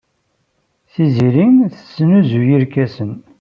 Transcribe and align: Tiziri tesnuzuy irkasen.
Tiziri 0.91 1.45
tesnuzuy 1.73 2.49
irkasen. 2.55 3.11